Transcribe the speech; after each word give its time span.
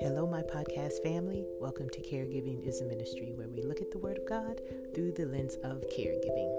Hello, 0.00 0.28
my 0.30 0.42
podcast 0.42 1.02
family. 1.02 1.46
Welcome 1.58 1.88
to 1.88 2.00
Caregiving 2.00 2.66
is 2.68 2.82
a 2.82 2.84
Ministry, 2.84 3.32
where 3.34 3.48
we 3.48 3.62
look 3.62 3.80
at 3.80 3.90
the 3.90 3.96
Word 3.96 4.18
of 4.18 4.26
God 4.26 4.60
through 4.94 5.12
the 5.12 5.24
lens 5.24 5.56
of 5.64 5.82
caregiving. 5.88 6.54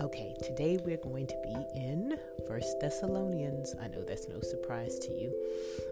Okay, 0.00 0.36
today 0.40 0.78
we're 0.84 0.98
going 0.98 1.26
to 1.26 1.36
be 1.42 1.66
in 1.74 2.16
First 2.46 2.78
Thessalonians. 2.80 3.74
I 3.82 3.88
know 3.88 4.04
that's 4.04 4.28
no 4.28 4.40
surprise 4.40 5.00
to 5.00 5.12
you. 5.12 5.34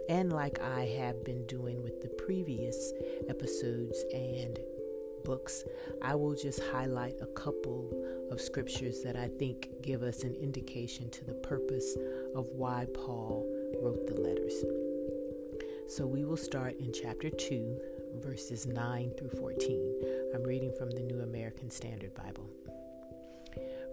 And 0.08 0.32
like 0.32 0.60
I 0.60 0.84
have 1.00 1.24
been 1.24 1.44
doing 1.46 1.82
with 1.82 2.00
the 2.00 2.10
previous 2.10 2.92
episodes 3.28 4.04
and 4.14 4.60
books, 5.26 5.64
I 6.02 6.14
will 6.14 6.36
just 6.36 6.62
highlight 6.70 7.16
a 7.20 7.26
couple 7.26 7.92
of 8.30 8.40
scriptures 8.40 9.02
that 9.02 9.16
I 9.16 9.26
think 9.26 9.68
give 9.82 10.04
us 10.04 10.22
an 10.22 10.36
indication 10.36 11.10
to 11.10 11.24
the 11.24 11.34
purpose 11.34 11.96
of 12.36 12.46
why 12.52 12.86
Paul 12.94 13.44
wrote 13.82 14.06
the 14.06 14.20
letters. 14.20 14.64
So 15.88 16.06
we 16.06 16.24
will 16.24 16.36
start 16.36 16.78
in 16.78 16.92
chapter 16.92 17.28
2, 17.28 17.80
verses 18.22 18.66
9 18.66 19.10
through 19.18 19.30
14. 19.30 20.30
I'm 20.32 20.44
reading 20.44 20.72
from 20.78 20.92
the 20.92 21.02
New 21.02 21.20
American 21.20 21.70
Standard 21.70 22.14
Bible. 22.14 22.48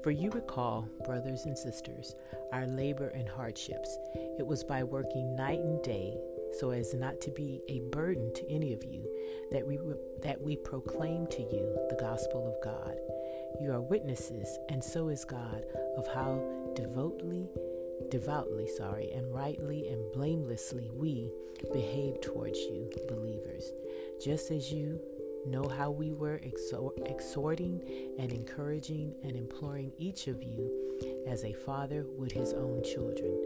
For 0.03 0.11
you 0.11 0.29
recall, 0.29 0.87
brothers 1.03 1.45
and 1.45 1.57
sisters, 1.57 2.13
our 2.51 2.67
labor 2.67 3.07
and 3.07 3.27
hardships. 3.27 3.97
It 4.37 4.45
was 4.45 4.63
by 4.63 4.83
working 4.83 5.35
night 5.35 5.59
and 5.59 5.81
day 5.81 6.15
so 6.59 6.71
as 6.71 6.93
not 6.93 7.19
to 7.21 7.31
be 7.31 7.61
a 7.67 7.79
burden 7.91 8.33
to 8.33 8.49
any 8.49 8.73
of 8.73 8.83
you 8.83 9.03
that 9.51 9.65
we 9.65 9.79
that 10.21 10.41
we 10.41 10.55
proclaim 10.55 11.27
to 11.27 11.41
you 11.41 11.77
the 11.89 11.97
gospel 11.99 12.47
of 12.47 12.63
God. 12.63 12.95
You 13.61 13.71
are 13.71 13.81
witnesses 13.81 14.57
and 14.69 14.83
so 14.83 15.09
is 15.09 15.25
God 15.25 15.63
of 15.97 16.07
how 16.07 16.41
devoutly 16.75 17.49
devoutly 18.09 18.67
sorry 18.67 19.11
and 19.11 19.33
rightly 19.33 19.87
and 19.87 20.11
blamelessly 20.11 20.89
we 20.93 21.31
behave 21.71 22.19
towards 22.21 22.59
you 22.59 22.89
believers 23.07 23.71
just 24.21 24.51
as 24.51 24.71
you 24.71 24.99
Know 25.45 25.67
how 25.67 25.91
we 25.91 26.13
were 26.13 26.39
exhorting 26.43 27.81
and 28.17 28.31
encouraging 28.31 29.13
and 29.23 29.35
imploring 29.35 29.91
each 29.97 30.27
of 30.27 30.41
you 30.41 30.71
as 31.27 31.43
a 31.43 31.53
father 31.53 32.05
would 32.17 32.31
his 32.31 32.53
own 32.53 32.83
children, 32.83 33.39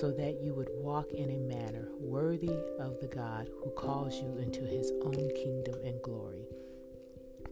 so 0.00 0.10
that 0.12 0.40
you 0.42 0.54
would 0.54 0.70
walk 0.74 1.12
in 1.12 1.30
a 1.30 1.38
manner 1.38 1.88
worthy 1.98 2.56
of 2.78 3.00
the 3.00 3.06
God 3.06 3.50
who 3.62 3.70
calls 3.70 4.14
you 4.16 4.38
into 4.38 4.62
his 4.62 4.92
own 5.02 5.30
kingdom 5.34 5.74
and 5.84 6.00
glory. 6.02 6.46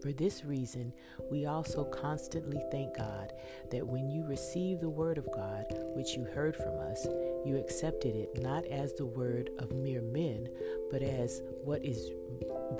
For 0.02 0.12
this 0.12 0.46
reason, 0.46 0.94
we 1.30 1.44
also 1.44 1.84
constantly 1.84 2.62
thank 2.70 2.96
God 2.96 3.34
that 3.70 3.86
when 3.86 4.10
you 4.10 4.24
received 4.24 4.80
the 4.80 4.88
word 4.88 5.18
of 5.18 5.30
God, 5.30 5.66
which 5.94 6.16
you 6.16 6.24
heard 6.24 6.56
from 6.56 6.78
us, 6.78 7.06
you 7.44 7.58
accepted 7.58 8.16
it 8.16 8.40
not 8.40 8.64
as 8.66 8.94
the 8.94 9.04
word 9.04 9.50
of 9.58 9.72
mere 9.72 10.00
men, 10.00 10.48
but 10.90 11.02
as 11.02 11.42
what 11.64 11.84
is 11.84 12.12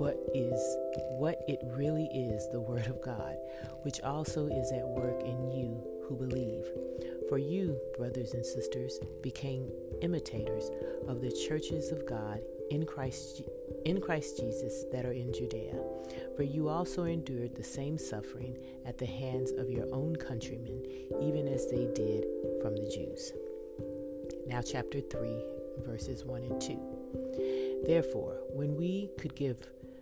but 0.01 0.17
is 0.35 0.79
what 1.19 1.45
it 1.47 1.61
really 1.77 2.07
is 2.07 2.49
the 2.49 2.61
Word 2.61 2.87
of 2.87 3.03
God, 3.03 3.37
which 3.83 4.01
also 4.01 4.47
is 4.47 4.73
at 4.73 4.89
work 4.89 5.21
in 5.23 5.53
you 5.53 5.85
who 6.09 6.17
believe. 6.17 6.65
For 7.29 7.37
you, 7.37 7.79
brothers 7.99 8.33
and 8.33 8.45
sisters, 8.45 8.99
became 9.23 9.71
imitators 10.01 10.71
of 11.07 11.21
the 11.21 11.31
churches 11.31 11.93
of 11.93 12.07
God 12.07 12.41
in 12.71 12.87
Christ 12.87 13.43
in 13.85 14.01
Christ 14.01 14.39
Jesus 14.39 14.85
that 14.91 15.05
are 15.05 15.13
in 15.13 15.35
Judea. 15.35 15.79
For 16.35 16.45
you 16.45 16.69
also 16.71 17.05
endured 17.05 17.55
the 17.55 17.63
same 17.63 17.99
suffering 17.99 18.57
at 18.87 18.97
the 18.97 19.07
hands 19.07 19.53
of 19.53 19.71
your 19.71 19.87
own 19.93 20.17
countrymen, 20.17 20.83
even 21.21 21.47
as 21.47 21.71
they 21.71 21.89
did 21.95 22.25
from 22.63 22.75
the 22.75 22.89
Jews. 22.89 23.33
Now 24.47 24.63
chapter 24.63 25.01
3 25.01 25.45
verses 25.85 26.25
1 26.25 26.43
and 26.43 26.61
2. 26.61 27.83
Therefore, 27.87 28.39
when 28.53 28.77
we 28.77 29.11
could 29.19 29.35
give 29.35 29.57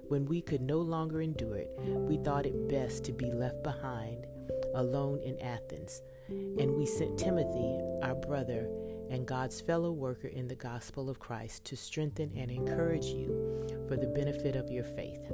when 0.08 0.26
we 0.26 0.40
could 0.40 0.62
no 0.62 0.78
longer 0.78 1.20
endure 1.20 1.56
it, 1.56 1.70
we 1.78 2.16
thought 2.16 2.46
it 2.46 2.68
best 2.68 3.04
to 3.04 3.12
be 3.12 3.30
left 3.30 3.62
behind 3.62 4.26
alone 4.74 5.20
in 5.22 5.38
Athens. 5.40 6.02
And 6.28 6.74
we 6.74 6.86
sent 6.86 7.18
Timothy, 7.18 7.78
our 8.02 8.14
brother, 8.14 8.68
and 9.10 9.26
God's 9.26 9.60
fellow 9.60 9.92
worker 9.92 10.28
in 10.28 10.48
the 10.48 10.54
gospel 10.54 11.08
of 11.08 11.18
Christ 11.18 11.64
to 11.66 11.76
strengthen 11.76 12.32
and 12.36 12.50
encourage 12.50 13.06
you 13.06 13.66
for 13.88 13.96
the 13.96 14.06
benefit 14.06 14.56
of 14.56 14.70
your 14.70 14.84
faith. 14.84 15.32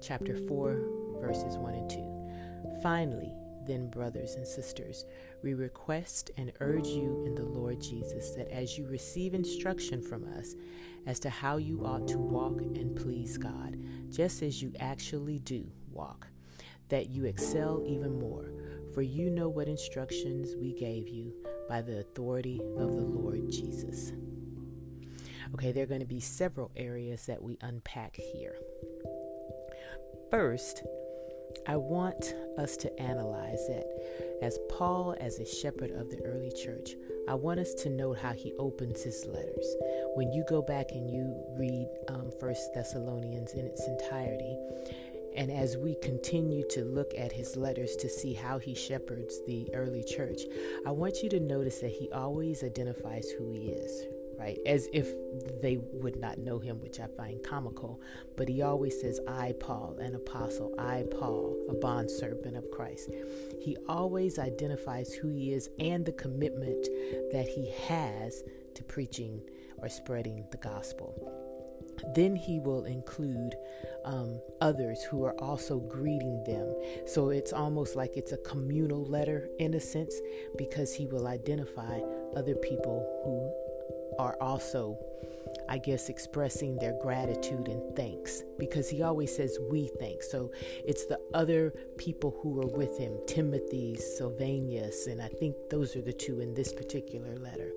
Chapter 0.00 0.36
4, 0.36 0.80
verses 1.20 1.56
1 1.56 1.74
and 1.74 1.90
2. 1.90 2.80
Finally, 2.82 3.32
then, 3.66 3.90
brothers 3.90 4.34
and 4.34 4.46
sisters, 4.46 5.04
we 5.42 5.54
request 5.54 6.30
and 6.36 6.52
urge 6.60 6.86
you 6.86 7.24
in 7.26 7.34
the 7.34 7.44
Lord 7.44 7.80
Jesus 7.80 8.30
that 8.30 8.52
as 8.52 8.76
you 8.76 8.86
receive 8.86 9.34
instruction 9.34 10.02
from 10.02 10.24
us 10.38 10.54
as 11.06 11.18
to 11.20 11.30
how 11.30 11.56
you 11.56 11.84
ought 11.84 12.06
to 12.08 12.18
walk 12.18 12.60
and 12.60 12.96
please 12.96 13.36
God, 13.36 13.76
just 14.10 14.42
as 14.42 14.62
you 14.62 14.72
actually 14.78 15.38
do 15.40 15.70
walk, 15.90 16.26
that 16.88 17.10
you 17.10 17.24
excel 17.24 17.82
even 17.86 18.18
more. 18.18 18.52
For 18.94 19.02
you 19.02 19.30
know 19.30 19.48
what 19.48 19.68
instructions 19.68 20.54
we 20.54 20.74
gave 20.74 21.08
you 21.08 21.32
by 21.68 21.80
the 21.80 22.00
authority 22.00 22.60
of 22.76 22.94
the 22.94 23.02
Lord 23.02 23.50
Jesus. 23.50 24.12
Okay, 25.54 25.72
there 25.72 25.84
are 25.84 25.86
going 25.86 26.00
to 26.00 26.06
be 26.06 26.20
several 26.20 26.70
areas 26.76 27.26
that 27.26 27.42
we 27.42 27.58
unpack 27.62 28.16
here. 28.16 28.56
First, 30.30 30.82
I 31.66 31.76
want 31.76 32.34
us 32.58 32.76
to 32.78 33.00
analyze 33.00 33.66
that 33.68 33.86
as 34.42 34.58
Paul, 34.68 35.14
as 35.20 35.38
a 35.38 35.46
shepherd 35.46 35.92
of 35.92 36.10
the 36.10 36.20
early 36.24 36.50
church, 36.50 36.96
I 37.28 37.34
want 37.34 37.60
us 37.60 37.74
to 37.74 37.90
note 37.90 38.18
how 38.18 38.32
he 38.32 38.52
opens 38.58 39.02
his 39.02 39.24
letters. 39.26 39.76
When 40.14 40.32
you 40.32 40.44
go 40.48 40.62
back 40.62 40.90
and 40.92 41.08
you 41.10 41.34
read 41.56 41.88
um, 42.08 42.30
First 42.40 42.74
Thessalonians 42.74 43.54
in 43.54 43.64
its 43.64 43.86
entirety, 43.86 44.56
and 45.34 45.50
as 45.50 45.76
we 45.76 45.94
continue 46.02 46.66
to 46.68 46.84
look 46.84 47.12
at 47.16 47.32
his 47.32 47.56
letters 47.56 47.96
to 47.96 48.08
see 48.08 48.34
how 48.34 48.58
he 48.58 48.74
shepherds 48.74 49.40
the 49.46 49.72
early 49.74 50.02
church, 50.02 50.42
I 50.84 50.90
want 50.90 51.22
you 51.22 51.28
to 51.30 51.40
notice 51.40 51.78
that 51.78 51.92
he 51.92 52.10
always 52.10 52.62
identifies 52.62 53.30
who 53.30 53.50
he 53.52 53.68
is, 53.68 54.04
right? 54.42 54.58
As 54.66 54.88
if 54.92 55.08
they 55.62 55.78
would 55.92 56.16
not 56.16 56.38
know 56.38 56.58
him, 56.58 56.80
which 56.80 56.98
I 56.98 57.06
find 57.06 57.42
comical. 57.44 58.00
But 58.36 58.48
he 58.48 58.60
always 58.60 59.00
says, 59.00 59.20
I, 59.28 59.54
Paul, 59.60 59.96
an 60.00 60.16
apostle, 60.16 60.74
I, 60.78 61.04
Paul, 61.12 61.56
a 61.68 61.74
bondservant 61.74 62.56
of 62.56 62.68
Christ. 62.72 63.10
He 63.60 63.76
always 63.88 64.40
identifies 64.40 65.14
who 65.14 65.28
he 65.28 65.52
is 65.52 65.70
and 65.78 66.04
the 66.04 66.12
commitment 66.12 66.88
that 67.30 67.46
he 67.46 67.70
has 67.86 68.42
to 68.74 68.82
preaching 68.82 69.40
or 69.78 69.88
spreading 69.88 70.44
the 70.50 70.56
gospel. 70.56 71.14
Then 72.16 72.34
he 72.34 72.58
will 72.58 72.84
include 72.84 73.54
um, 74.04 74.40
others 74.60 75.04
who 75.04 75.24
are 75.24 75.40
also 75.40 75.78
greeting 75.78 76.42
them. 76.44 76.74
So 77.06 77.30
it's 77.30 77.52
almost 77.52 77.94
like 77.94 78.16
it's 78.16 78.32
a 78.32 78.38
communal 78.38 79.04
letter 79.04 79.48
in 79.60 79.74
a 79.74 79.80
sense 79.80 80.14
because 80.58 80.92
he 80.92 81.06
will 81.06 81.28
identify 81.28 82.00
other 82.34 82.56
people 82.56 83.06
who 83.24 83.61
are 84.18 84.36
also, 84.40 84.98
I 85.68 85.78
guess, 85.78 86.08
expressing 86.08 86.76
their 86.76 86.96
gratitude 87.00 87.68
and 87.68 87.96
thanks 87.96 88.42
because 88.58 88.88
he 88.88 89.02
always 89.02 89.34
says 89.34 89.58
we 89.70 89.90
thank. 89.98 90.22
So 90.22 90.50
it's 90.84 91.06
the 91.06 91.20
other 91.34 91.72
people 91.96 92.38
who 92.42 92.60
are 92.62 92.76
with 92.76 92.98
him, 92.98 93.18
Timothy, 93.26 93.96
Silvanus, 93.96 95.06
and 95.06 95.20
I 95.20 95.28
think 95.28 95.56
those 95.70 95.96
are 95.96 96.02
the 96.02 96.12
two 96.12 96.40
in 96.40 96.54
this 96.54 96.72
particular 96.72 97.36
letter. 97.36 97.72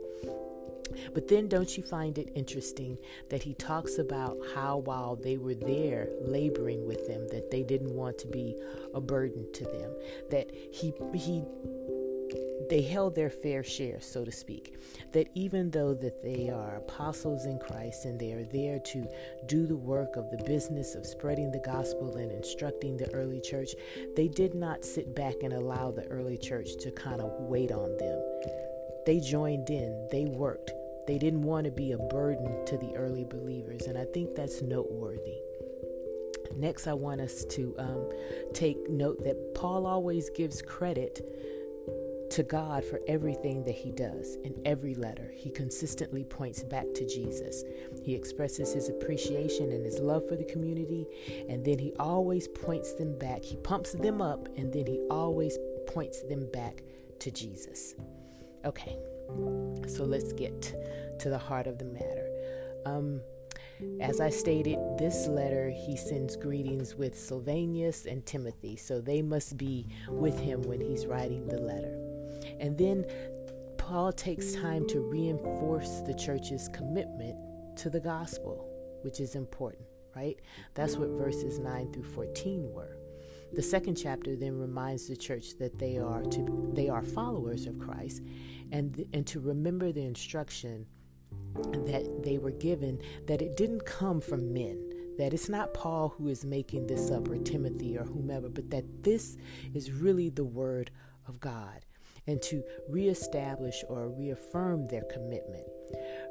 But 1.13 1.27
then, 1.27 1.47
don't 1.47 1.75
you 1.75 1.83
find 1.83 2.17
it 2.17 2.31
interesting 2.35 2.97
that 3.29 3.43
he 3.43 3.53
talks 3.53 3.97
about 3.97 4.37
how 4.53 4.77
while 4.77 5.15
they 5.15 5.37
were 5.37 5.55
there 5.55 6.09
laboring 6.21 6.85
with 6.85 7.07
them, 7.07 7.27
that 7.29 7.51
they 7.51 7.63
didn't 7.63 7.93
want 7.93 8.17
to 8.19 8.27
be 8.27 8.55
a 8.93 9.01
burden 9.01 9.51
to 9.53 9.63
them, 9.63 9.91
that 10.29 10.51
he 10.53 10.93
he 11.13 11.43
they 12.69 12.81
held 12.81 13.15
their 13.15 13.29
fair 13.29 13.63
share, 13.63 14.01
so 14.01 14.25
to 14.25 14.31
speak. 14.31 14.77
That 15.13 15.27
even 15.35 15.71
though 15.71 15.93
that 15.93 16.23
they 16.23 16.49
are 16.49 16.77
apostles 16.77 17.45
in 17.45 17.59
Christ 17.59 18.05
and 18.05 18.19
they 18.19 18.33
are 18.33 18.43
there 18.43 18.79
to 18.79 19.07
do 19.47 19.67
the 19.67 19.75
work 19.75 20.15
of 20.15 20.29
the 20.31 20.43
business 20.43 20.95
of 20.95 21.05
spreading 21.05 21.51
the 21.51 21.59
gospel 21.59 22.15
and 22.15 22.31
instructing 22.31 22.97
the 22.97 23.11
early 23.13 23.41
church, 23.41 23.69
they 24.15 24.27
did 24.27 24.55
not 24.55 24.83
sit 24.83 25.15
back 25.15 25.35
and 25.43 25.53
allow 25.53 25.91
the 25.91 26.05
early 26.07 26.37
church 26.37 26.75
to 26.79 26.91
kind 26.91 27.21
of 27.21 27.31
wait 27.39 27.71
on 27.71 27.97
them. 27.97 28.21
They 29.05 29.19
joined 29.19 29.69
in, 29.69 30.07
they 30.11 30.25
worked. 30.25 30.71
They 31.07 31.19
didn't 31.19 31.43
want 31.43 31.65
to 31.65 31.71
be 31.71 31.91
a 31.91 31.97
burden 31.97 32.65
to 32.65 32.77
the 32.77 32.95
early 32.95 33.25
believers, 33.25 33.83
and 33.83 33.97
I 33.97 34.05
think 34.05 34.33
that's 34.33 34.63
noteworthy. 34.63 35.35
Next, 36.55 36.87
I 36.87 36.93
want 36.93 37.21
us 37.21 37.45
to 37.45 37.75
um, 37.77 38.09
take 38.53 38.89
note 38.89 39.23
that 39.23 39.53
Paul 39.55 39.85
always 39.85 40.29
gives 40.29 40.61
credit 40.61 41.21
to 42.31 42.43
God 42.43 42.83
for 42.83 42.99
everything 43.07 43.63
that 43.63 43.75
he 43.75 43.91
does. 43.91 44.37
In 44.43 44.55
every 44.65 44.95
letter, 44.95 45.31
he 45.35 45.49
consistently 45.49 46.23
points 46.23 46.63
back 46.63 46.85
to 46.95 47.07
Jesus. 47.07 47.63
He 48.03 48.15
expresses 48.15 48.73
his 48.73 48.89
appreciation 48.89 49.71
and 49.71 49.85
his 49.85 49.99
love 49.99 50.27
for 50.27 50.35
the 50.35 50.45
community, 50.45 51.05
and 51.49 51.63
then 51.63 51.79
he 51.79 51.93
always 51.99 52.47
points 52.47 52.93
them 52.93 53.17
back. 53.17 53.43
He 53.43 53.57
pumps 53.57 53.93
them 53.93 54.21
up, 54.21 54.47
and 54.57 54.71
then 54.73 54.85
he 54.85 54.99
always 55.09 55.57
points 55.87 56.21
them 56.23 56.49
back 56.51 56.81
to 57.19 57.31
Jesus. 57.31 57.95
Okay, 58.65 58.97
so 59.87 60.03
let's 60.03 60.33
get 60.33 60.73
to 61.19 61.29
the 61.29 61.37
heart 61.37 61.67
of 61.67 61.77
the 61.77 61.85
matter. 61.85 62.29
Um, 62.85 63.21
as 63.99 64.21
I 64.21 64.29
stated, 64.29 64.79
this 64.97 65.27
letter 65.27 65.69
he 65.69 65.97
sends 65.97 66.35
greetings 66.35 66.95
with 66.95 67.17
Silvanus 67.17 68.05
and 68.05 68.25
Timothy, 68.25 68.75
so 68.75 69.01
they 69.01 69.21
must 69.21 69.57
be 69.57 69.87
with 70.09 70.39
him 70.39 70.61
when 70.63 70.79
he's 70.79 71.05
writing 71.05 71.47
the 71.47 71.59
letter. 71.59 72.04
And 72.59 72.77
then 72.77 73.05
Paul 73.77 74.11
takes 74.11 74.53
time 74.53 74.87
to 74.87 74.99
reinforce 74.99 76.01
the 76.01 76.13
church's 76.13 76.67
commitment 76.69 77.37
to 77.77 77.89
the 77.89 77.99
gospel, 77.99 78.67
which 79.03 79.19
is 79.19 79.35
important, 79.35 79.85
right? 80.15 80.39
That's 80.73 80.97
what 80.97 81.09
verses 81.09 81.59
9 81.59 81.93
through 81.93 82.03
14 82.03 82.71
were. 82.71 82.97
The 83.53 83.61
second 83.61 83.95
chapter 83.95 84.35
then 84.35 84.57
reminds 84.57 85.07
the 85.07 85.15
church 85.15 85.57
that 85.59 85.77
they 85.77 85.97
are 85.97 86.23
to 86.23 86.71
they 86.73 86.89
are 86.89 87.03
followers 87.03 87.67
of 87.67 87.79
Christ 87.79 88.21
and 88.71 89.05
and 89.13 89.25
to 89.27 89.39
remember 89.39 89.91
the 89.91 90.03
instruction 90.03 90.87
that 91.53 92.23
they 92.23 92.37
were 92.37 92.51
given 92.51 92.99
that 93.27 93.41
it 93.41 93.55
didn't 93.55 93.85
come 93.85 94.19
from 94.19 94.51
men 94.51 94.81
that 95.17 95.33
it's 95.33 95.47
not 95.47 95.73
Paul 95.73 96.09
who 96.17 96.27
is 96.27 96.43
making 96.43 96.87
this 96.87 97.11
up 97.11 97.29
or 97.29 97.37
Timothy 97.37 97.97
or 97.97 98.03
whomever 98.03 98.49
but 98.49 98.69
that 98.71 99.03
this 99.03 99.37
is 99.73 99.91
really 99.91 100.29
the 100.29 100.43
word 100.43 100.91
of 101.27 101.39
God 101.39 101.85
and 102.27 102.41
to 102.41 102.63
reestablish 102.89 103.83
or 103.87 104.09
reaffirm 104.09 104.87
their 104.87 105.03
commitment. 105.03 105.65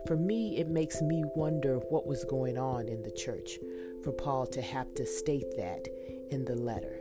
For 0.07 0.17
me, 0.17 0.59
it 0.59 0.69
makes 0.69 1.01
me 1.01 1.25
wonder 1.35 1.77
what 1.89 2.07
was 2.07 2.25
going 2.25 2.59
on 2.59 2.89
in 2.89 3.03
the 3.03 3.11
church 3.11 3.59
for 4.03 4.13
Paul 4.13 4.47
to 4.49 4.61
have 4.61 4.93
to 4.95 5.07
state 5.07 5.57
that 5.57 5.87
in 6.31 6.45
the 6.45 6.57
letter. 6.57 6.99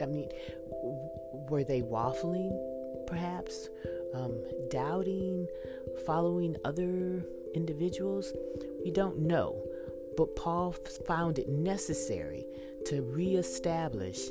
I 0.00 0.06
mean, 0.06 0.28
were 1.48 1.64
they 1.64 1.82
waffling, 1.82 2.50
perhaps? 3.06 3.68
Um, 4.14 4.42
doubting, 4.70 5.46
following 6.06 6.56
other 6.64 7.24
individuals? 7.54 8.32
We 8.84 8.90
don't 8.90 9.20
know. 9.20 9.62
But 10.16 10.36
Paul 10.36 10.74
found 11.06 11.38
it 11.38 11.48
necessary 11.48 12.44
to 12.86 13.02
reestablish, 13.02 14.28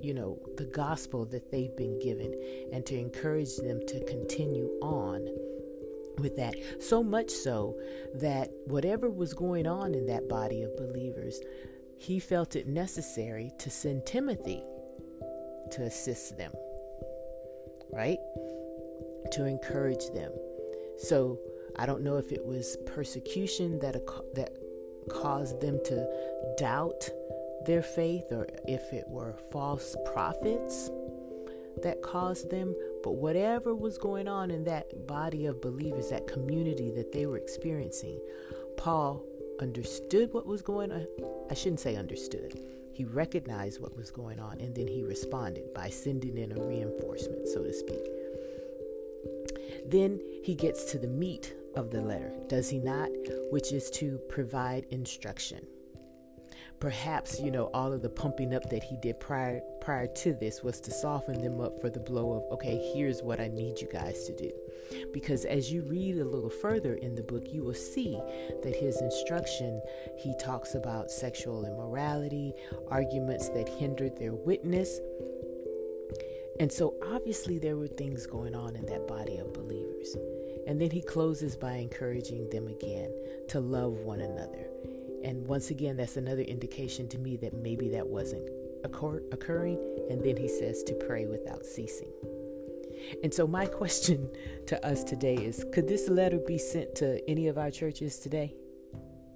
you 0.00 0.14
know, 0.14 0.38
the 0.56 0.66
gospel 0.66 1.24
that 1.26 1.50
they've 1.50 1.76
been 1.76 1.98
given 1.98 2.34
and 2.72 2.84
to 2.86 2.98
encourage 2.98 3.56
them 3.56 3.80
to 3.86 4.04
continue 4.04 4.68
on 4.82 5.28
with 6.18 6.36
that. 6.36 6.54
So 6.80 7.02
much 7.02 7.30
so 7.30 7.78
that 8.14 8.50
whatever 8.66 9.10
was 9.10 9.34
going 9.34 9.66
on 9.66 9.94
in 9.94 10.06
that 10.06 10.28
body 10.28 10.62
of 10.62 10.76
believers, 10.76 11.40
he 11.98 12.18
felt 12.20 12.56
it 12.56 12.66
necessary 12.66 13.50
to 13.58 13.70
send 13.70 14.06
Timothy 14.06 14.62
to 15.72 15.82
assist 15.82 16.36
them, 16.36 16.52
right? 17.92 18.18
To 19.32 19.44
encourage 19.46 20.10
them. 20.14 20.32
So 20.98 21.38
I 21.78 21.86
don't 21.86 22.02
know 22.02 22.16
if 22.16 22.32
it 22.32 22.44
was 22.44 22.76
persecution 22.86 23.78
that 23.80 23.94
that 24.34 24.56
caused 25.10 25.60
them 25.60 25.78
to 25.84 26.54
doubt 26.58 27.08
their 27.66 27.82
faith, 27.82 28.30
or 28.30 28.46
if 28.66 28.92
it 28.92 29.04
were 29.08 29.34
false 29.50 29.96
prophets 30.12 30.90
that 31.82 32.02
caused 32.02 32.50
them. 32.50 32.74
But 33.02 33.16
whatever 33.16 33.74
was 33.74 33.98
going 33.98 34.28
on 34.28 34.50
in 34.50 34.64
that 34.64 35.06
body 35.06 35.46
of 35.46 35.60
believers, 35.60 36.10
that 36.10 36.26
community 36.26 36.90
that 36.92 37.12
they 37.12 37.26
were 37.26 37.36
experiencing, 37.36 38.20
Paul 38.76 39.24
understood 39.60 40.32
what 40.32 40.46
was 40.46 40.62
going 40.62 40.92
on. 40.92 41.06
I 41.50 41.54
shouldn't 41.54 41.80
say 41.80 41.96
understood. 41.96 42.58
He 42.92 43.04
recognized 43.04 43.80
what 43.80 43.96
was 43.96 44.10
going 44.10 44.40
on 44.40 44.60
and 44.60 44.74
then 44.74 44.88
he 44.88 45.02
responded 45.02 45.74
by 45.74 45.90
sending 45.90 46.38
in 46.38 46.52
a 46.52 46.62
reinforcement, 46.62 47.46
so 47.48 47.62
to 47.62 47.72
speak. 47.72 48.00
Then 49.86 50.20
he 50.42 50.54
gets 50.54 50.84
to 50.92 50.98
the 50.98 51.06
meat 51.06 51.54
of 51.74 51.90
the 51.90 52.00
letter, 52.00 52.32
does 52.48 52.70
he 52.70 52.78
not? 52.78 53.10
Which 53.50 53.72
is 53.72 53.90
to 53.90 54.18
provide 54.28 54.86
instruction. 54.90 55.66
Perhaps, 56.80 57.40
you 57.40 57.50
know, 57.50 57.70
all 57.72 57.92
of 57.92 58.02
the 58.02 58.08
pumping 58.08 58.54
up 58.54 58.68
that 58.70 58.82
he 58.82 58.96
did 58.96 59.18
prior 59.18 59.62
prior 59.80 60.06
to 60.06 60.34
this 60.34 60.62
was 60.62 60.80
to 60.80 60.90
soften 60.90 61.40
them 61.40 61.60
up 61.60 61.80
for 61.80 61.88
the 61.88 62.00
blow 62.00 62.32
of, 62.32 62.52
okay, 62.52 62.92
here's 62.92 63.22
what 63.22 63.40
I 63.40 63.48
need 63.48 63.80
you 63.80 63.88
guys 63.90 64.24
to 64.24 64.32
do. 64.32 64.50
Because 65.12 65.44
as 65.44 65.72
you 65.72 65.82
read 65.82 66.18
a 66.18 66.24
little 66.24 66.50
further 66.50 66.94
in 66.94 67.14
the 67.14 67.22
book, 67.22 67.44
you 67.52 67.62
will 67.62 67.74
see 67.74 68.20
that 68.62 68.74
his 68.76 69.00
instruction, 69.00 69.80
he 70.18 70.34
talks 70.40 70.74
about 70.74 71.10
sexual 71.10 71.64
immorality, 71.64 72.52
arguments 72.88 73.48
that 73.50 73.68
hindered 73.68 74.18
their 74.18 74.34
witness. 74.34 75.00
And 76.58 76.72
so 76.72 76.94
obviously 77.12 77.58
there 77.58 77.76
were 77.76 77.88
things 77.88 78.26
going 78.26 78.54
on 78.54 78.76
in 78.76 78.86
that 78.86 79.06
body 79.06 79.36
of 79.36 79.52
believers. 79.52 80.16
And 80.66 80.80
then 80.80 80.90
he 80.90 81.00
closes 81.00 81.56
by 81.56 81.74
encouraging 81.74 82.50
them 82.50 82.66
again 82.66 83.12
to 83.48 83.60
love 83.60 83.92
one 84.00 84.20
another. 84.20 84.66
And 85.26 85.44
once 85.48 85.70
again, 85.70 85.96
that's 85.96 86.16
another 86.16 86.42
indication 86.42 87.08
to 87.08 87.18
me 87.18 87.36
that 87.38 87.52
maybe 87.52 87.88
that 87.88 88.06
wasn't 88.06 88.48
occur- 88.84 89.24
occurring. 89.32 89.78
And 90.08 90.22
then 90.22 90.36
he 90.36 90.48
says 90.48 90.84
to 90.84 90.94
pray 90.94 91.26
without 91.26 91.66
ceasing. 91.66 92.12
And 93.24 93.34
so, 93.34 93.44
my 93.44 93.66
question 93.80 94.30
to 94.68 94.86
us 94.86 95.02
today 95.02 95.34
is 95.34 95.64
could 95.72 95.88
this 95.88 96.08
letter 96.08 96.38
be 96.38 96.58
sent 96.58 96.94
to 96.96 97.28
any 97.28 97.48
of 97.48 97.58
our 97.58 97.72
churches 97.72 98.20
today? 98.20 98.54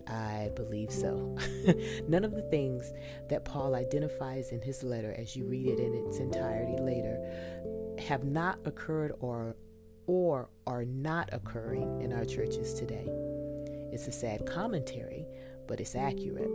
I 0.07 0.51
believe 0.55 0.93
so. 0.93 1.37
None 2.09 2.25
of 2.25 2.35
the 2.35 2.49
things 2.51 2.93
that 3.29 3.45
Paul 3.45 3.75
identifies 3.75 4.51
in 4.53 4.63
his 4.63 4.85
letter, 4.85 5.15
as 5.19 5.35
you 5.35 5.45
read 5.45 5.67
it 5.67 5.79
in 5.79 6.07
its 6.07 6.19
entirety 6.19 6.81
later, 6.81 7.19
have 7.99 8.23
not 8.25 8.61
occurred 8.65 9.13
or 9.19 9.57
or 10.07 10.51
are 10.67 10.85
not 10.85 11.29
occurring 11.33 12.01
in 12.01 12.13
our 12.13 12.25
churches 12.25 12.75
today. 12.75 13.07
It's 13.93 14.07
a 14.07 14.13
sad 14.13 14.47
commentary, 14.47 15.27
but 15.71 15.81
it's 15.81 15.95
accurate 15.95 16.51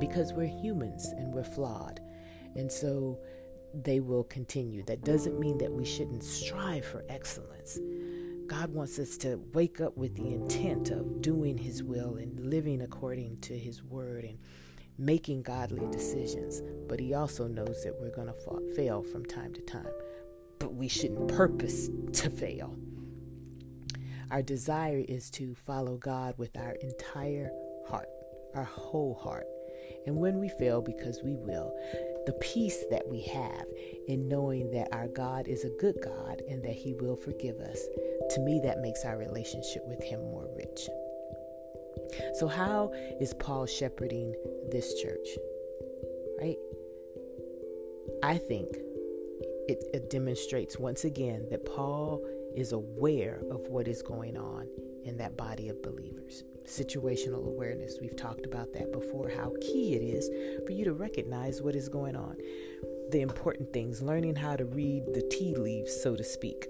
because 0.00 0.32
we're 0.32 0.44
humans 0.44 1.14
and 1.16 1.32
we're 1.32 1.44
flawed. 1.44 2.00
And 2.56 2.70
so 2.70 3.20
they 3.72 4.00
will 4.00 4.24
continue. 4.24 4.82
That 4.82 5.04
doesn't 5.04 5.38
mean 5.38 5.56
that 5.58 5.72
we 5.72 5.84
shouldn't 5.84 6.24
strive 6.24 6.84
for 6.84 7.04
excellence. 7.08 7.78
God 8.48 8.74
wants 8.74 8.98
us 8.98 9.16
to 9.18 9.40
wake 9.52 9.80
up 9.80 9.96
with 9.96 10.16
the 10.16 10.34
intent 10.34 10.90
of 10.90 11.22
doing 11.22 11.56
His 11.56 11.84
will 11.84 12.16
and 12.16 12.50
living 12.50 12.82
according 12.82 13.38
to 13.42 13.56
His 13.56 13.84
word 13.84 14.24
and 14.24 14.38
making 14.98 15.42
godly 15.42 15.86
decisions. 15.92 16.60
But 16.88 16.98
He 16.98 17.14
also 17.14 17.46
knows 17.46 17.84
that 17.84 17.94
we're 18.00 18.14
going 18.14 18.28
to 18.28 18.74
fail 18.74 19.04
from 19.04 19.24
time 19.24 19.54
to 19.54 19.60
time. 19.62 19.86
But 20.58 20.74
we 20.74 20.88
shouldn't 20.88 21.28
purpose 21.28 21.88
to 22.14 22.30
fail. 22.30 22.76
Our 24.32 24.42
desire 24.42 25.04
is 25.08 25.30
to 25.32 25.54
follow 25.54 25.98
God 25.98 26.34
with 26.36 26.56
our 26.56 26.72
entire 26.72 27.52
heart, 27.86 28.08
our 28.54 28.64
whole 28.64 29.14
heart. 29.14 29.46
And 30.06 30.16
when 30.16 30.38
we 30.38 30.48
fail, 30.48 30.82
because 30.82 31.22
we 31.22 31.36
will, 31.36 31.74
the 32.26 32.32
peace 32.34 32.84
that 32.90 33.06
we 33.08 33.22
have 33.22 33.66
in 34.08 34.28
knowing 34.28 34.70
that 34.72 34.88
our 34.92 35.08
God 35.08 35.48
is 35.48 35.64
a 35.64 35.70
good 35.80 35.96
God 36.02 36.42
and 36.48 36.62
that 36.62 36.74
He 36.74 36.94
will 36.94 37.16
forgive 37.16 37.58
us, 37.60 37.78
to 38.30 38.40
me, 38.40 38.60
that 38.64 38.80
makes 38.80 39.04
our 39.04 39.16
relationship 39.16 39.82
with 39.86 40.02
Him 40.02 40.20
more 40.20 40.48
rich. 40.56 40.88
So, 42.34 42.48
how 42.48 42.92
is 43.20 43.34
Paul 43.34 43.66
shepherding 43.66 44.34
this 44.70 45.00
church? 45.00 45.28
Right? 46.40 46.56
I 48.22 48.38
think 48.38 48.68
it, 49.68 49.84
it 49.92 50.10
demonstrates 50.10 50.78
once 50.78 51.04
again 51.04 51.46
that 51.50 51.64
Paul 51.64 52.24
is 52.54 52.72
aware 52.72 53.40
of 53.50 53.68
what 53.68 53.88
is 53.88 54.02
going 54.02 54.36
on 54.36 54.68
in 55.04 55.16
that 55.18 55.36
body 55.36 55.68
of 55.68 55.82
believers 55.82 56.44
situational 56.66 57.46
awareness. 57.46 57.98
We've 58.00 58.16
talked 58.16 58.46
about 58.46 58.72
that 58.72 58.92
before, 58.92 59.28
how 59.28 59.52
key 59.60 59.94
it 59.94 60.02
is 60.02 60.30
for 60.64 60.72
you 60.72 60.84
to 60.84 60.92
recognize 60.92 61.62
what 61.62 61.74
is 61.74 61.88
going 61.88 62.16
on. 62.16 62.36
The 63.10 63.20
important 63.20 63.72
things, 63.72 64.02
learning 64.02 64.36
how 64.36 64.56
to 64.56 64.64
read 64.64 65.04
the 65.12 65.28
tea 65.30 65.54
leaves, 65.54 65.92
so 66.02 66.16
to 66.16 66.24
speak. 66.24 66.68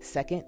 Second, 0.00 0.44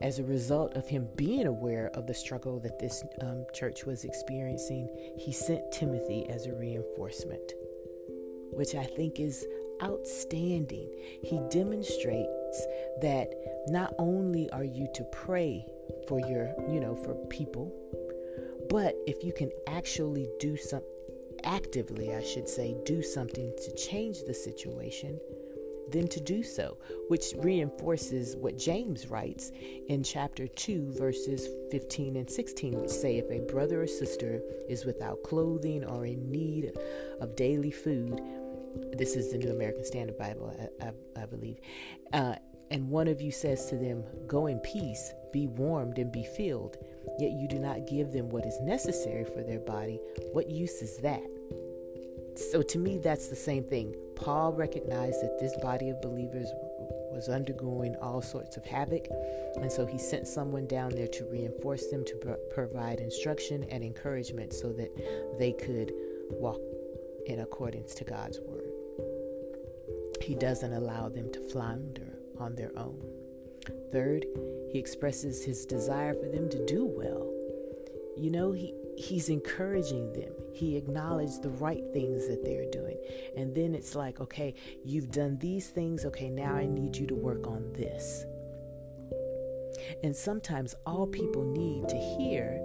as 0.00 0.18
a 0.18 0.24
result 0.24 0.74
of 0.74 0.88
him 0.88 1.08
being 1.16 1.46
aware 1.46 1.90
of 1.94 2.06
the 2.06 2.14
struggle 2.14 2.60
that 2.60 2.78
this 2.78 3.02
um, 3.20 3.44
church 3.52 3.84
was 3.84 4.04
experiencing, 4.04 4.88
he 5.18 5.32
sent 5.32 5.72
Timothy 5.72 6.28
as 6.28 6.46
a 6.46 6.54
reinforcement, 6.54 7.52
which 8.52 8.76
I 8.76 8.84
think 8.84 9.18
is 9.18 9.44
outstanding. 9.82 10.88
He 11.22 11.40
demonstrates 11.50 12.66
that 13.02 13.28
not 13.68 13.94
only 13.98 14.48
are 14.50 14.64
you 14.64 14.88
to 14.94 15.04
pray 15.04 15.66
for 16.08 16.18
your, 16.20 16.54
you 16.68 16.80
know, 16.80 16.96
for 16.96 17.14
people. 17.28 17.72
But 18.68 18.96
if 19.06 19.22
you 19.22 19.32
can 19.32 19.50
actually 19.66 20.28
do 20.40 20.56
some 20.56 20.82
actively, 21.44 22.14
I 22.14 22.22
should 22.22 22.48
say, 22.48 22.76
do 22.84 23.02
something 23.02 23.52
to 23.64 23.74
change 23.74 24.24
the 24.24 24.34
situation, 24.34 25.20
then 25.90 26.08
to 26.08 26.20
do 26.20 26.42
so, 26.42 26.76
which 27.08 27.32
reinforces 27.38 28.36
what 28.36 28.58
James 28.58 29.08
writes 29.08 29.52
in 29.88 30.02
chapter 30.02 30.46
2, 30.46 30.94
verses 30.98 31.48
15 31.70 32.16
and 32.16 32.28
16, 32.28 32.80
which 32.80 32.90
say, 32.90 33.16
If 33.18 33.30
a 33.30 33.50
brother 33.50 33.82
or 33.82 33.86
sister 33.86 34.42
is 34.68 34.84
without 34.84 35.22
clothing 35.22 35.84
or 35.84 36.04
in 36.04 36.30
need 36.30 36.72
of 37.20 37.36
daily 37.36 37.70
food, 37.70 38.20
This 38.92 39.16
is 39.16 39.32
the 39.32 39.38
New 39.38 39.50
American 39.50 39.84
Standard 39.84 40.18
Bible, 40.18 40.54
I, 40.80 40.88
I, 40.88 41.22
I 41.22 41.26
believe. 41.26 41.58
Uh, 42.12 42.34
and 42.70 42.90
one 42.90 43.08
of 43.08 43.20
you 43.20 43.30
says 43.30 43.66
to 43.66 43.76
them, 43.76 44.04
Go 44.26 44.46
in 44.46 44.58
peace, 44.60 45.12
be 45.32 45.46
warmed, 45.46 45.98
and 45.98 46.12
be 46.12 46.24
filled, 46.24 46.76
yet 47.18 47.32
you 47.32 47.48
do 47.48 47.58
not 47.58 47.86
give 47.86 48.12
them 48.12 48.28
what 48.28 48.44
is 48.44 48.60
necessary 48.60 49.24
for 49.24 49.42
their 49.42 49.60
body. 49.60 50.00
What 50.32 50.50
use 50.50 50.82
is 50.82 50.98
that? 50.98 51.22
So 52.52 52.62
to 52.62 52.78
me, 52.78 52.98
that's 52.98 53.28
the 53.28 53.36
same 53.36 53.64
thing. 53.64 53.94
Paul 54.16 54.52
recognized 54.52 55.22
that 55.22 55.38
this 55.40 55.56
body 55.62 55.90
of 55.90 56.00
believers 56.02 56.48
was 57.10 57.28
undergoing 57.28 57.96
all 57.96 58.20
sorts 58.20 58.56
of 58.56 58.64
havoc, 58.64 59.06
and 59.56 59.72
so 59.72 59.86
he 59.86 59.98
sent 59.98 60.28
someone 60.28 60.66
down 60.66 60.90
there 60.90 61.08
to 61.08 61.24
reinforce 61.24 61.86
them, 61.86 62.04
to 62.04 62.14
pro- 62.16 62.36
provide 62.52 63.00
instruction 63.00 63.64
and 63.70 63.82
encouragement 63.82 64.52
so 64.52 64.72
that 64.72 64.90
they 65.38 65.52
could 65.52 65.92
walk 66.30 66.60
in 67.26 67.40
accordance 67.40 67.94
to 67.94 68.04
God's 68.04 68.38
word. 68.40 68.70
He 70.22 70.34
doesn't 70.34 70.72
allow 70.72 71.08
them 71.08 71.32
to 71.32 71.40
flounder 71.40 72.07
on 72.40 72.54
their 72.54 72.72
own. 72.76 73.00
Third, 73.92 74.26
he 74.70 74.78
expresses 74.78 75.44
his 75.44 75.66
desire 75.66 76.14
for 76.14 76.28
them 76.28 76.48
to 76.50 76.64
do 76.66 76.84
well. 76.84 77.32
You 78.16 78.30
know, 78.30 78.52
he, 78.52 78.74
he's 78.96 79.28
encouraging 79.28 80.12
them. 80.12 80.32
He 80.52 80.76
acknowledged 80.76 81.42
the 81.42 81.50
right 81.50 81.84
things 81.92 82.26
that 82.28 82.44
they're 82.44 82.70
doing. 82.70 82.98
And 83.36 83.54
then 83.54 83.74
it's 83.74 83.94
like, 83.94 84.20
okay, 84.20 84.54
you've 84.84 85.10
done 85.10 85.38
these 85.38 85.68
things. 85.68 86.04
Okay, 86.04 86.28
now 86.28 86.54
I 86.54 86.66
need 86.66 86.96
you 86.96 87.06
to 87.06 87.14
work 87.14 87.46
on 87.46 87.72
this. 87.74 88.24
And 90.02 90.14
sometimes 90.14 90.74
all 90.84 91.06
people 91.06 91.44
need 91.44 91.88
to 91.88 91.96
hear 91.96 92.60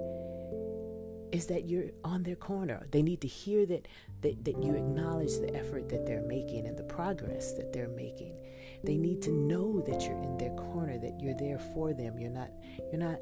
is 1.34 1.48
that 1.48 1.68
you're 1.68 1.90
on 2.04 2.22
their 2.22 2.36
corner. 2.36 2.86
They 2.92 3.02
need 3.02 3.20
to 3.22 3.28
hear 3.28 3.66
that, 3.66 3.88
that, 4.22 4.46
that 4.46 4.64
you 4.64 4.76
acknowledge 4.76 5.40
the 5.40 5.54
effort 5.56 5.90
that 5.90 6.06
they're 6.06 6.22
making 6.22 6.68
and 6.68 6.78
the 6.78 6.84
progress 6.84 7.54
that 7.54 7.74
they're 7.74 7.90
making. 7.90 8.36
They 8.84 8.98
need 8.98 9.22
to 9.24 9.32
know 9.32 9.82
that 9.82 10.04
you're 10.04 10.22
in 10.22 10.38
their 10.38 10.54
corner, 10.56 11.00
that 11.00 11.20
you're 11.20 11.34
there 11.34 11.58
for 11.58 11.94
them. 11.94 12.20
You're 12.20 12.30
not 12.30 12.50
you're 12.92 13.02
not 13.02 13.20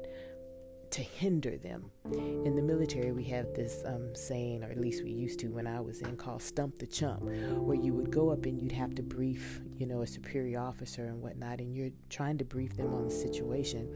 to 0.90 1.00
hinder 1.00 1.56
them. 1.56 1.90
In 2.44 2.54
the 2.54 2.60
military, 2.60 3.12
we 3.12 3.24
have 3.24 3.54
this 3.54 3.82
um, 3.86 4.14
saying, 4.14 4.62
or 4.62 4.70
at 4.70 4.78
least 4.78 5.02
we 5.02 5.10
used 5.10 5.38
to 5.40 5.48
when 5.48 5.66
I 5.66 5.80
was 5.80 6.02
in, 6.02 6.16
called 6.16 6.42
"stump 6.42 6.78
the 6.78 6.86
chump," 6.86 7.22
where 7.22 7.76
you 7.76 7.94
would 7.94 8.10
go 8.10 8.28
up 8.28 8.44
and 8.44 8.60
you'd 8.60 8.72
have 8.72 8.94
to 8.96 9.02
brief, 9.02 9.62
you 9.78 9.86
know, 9.86 10.02
a 10.02 10.06
superior 10.06 10.60
officer 10.60 11.06
and 11.06 11.22
whatnot, 11.22 11.60
and 11.60 11.74
you're 11.74 11.90
trying 12.10 12.36
to 12.38 12.44
brief 12.44 12.76
them 12.76 12.92
on 12.92 13.04
the 13.04 13.14
situation, 13.14 13.88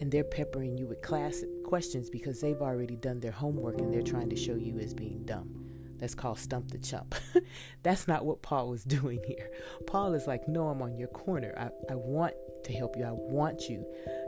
and 0.00 0.10
they're 0.10 0.24
peppering 0.24 0.76
you 0.76 0.86
with 0.86 1.02
class 1.02 1.42
questions 1.64 2.10
because 2.10 2.40
they've 2.40 2.60
already 2.60 2.96
done 2.96 3.20
their 3.20 3.32
homework 3.32 3.80
and 3.80 3.92
they're 3.92 4.02
trying 4.02 4.30
to 4.30 4.36
show 4.36 4.54
you 4.54 4.78
as 4.78 4.94
being 4.94 5.24
dumb. 5.24 5.64
That's 5.98 6.14
called 6.14 6.38
stump 6.38 6.70
the 6.70 6.78
chump. 6.78 7.14
That's 7.82 8.06
not 8.06 8.24
what 8.24 8.42
Paul 8.42 8.68
was 8.68 8.84
doing 8.84 9.20
here. 9.26 9.50
Paul 9.86 10.14
is 10.14 10.26
like, 10.26 10.48
No, 10.48 10.68
I'm 10.68 10.80
on 10.80 10.96
your 10.96 11.08
corner. 11.08 11.54
I, 11.58 11.92
I 11.92 11.96
want 11.96 12.34
to 12.64 12.72
help 12.72 12.96
you. 12.96 13.04
I 13.04 13.12
want 13.12 13.68
you 13.68 13.84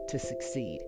to 0.09 0.19
succeed. 0.19 0.81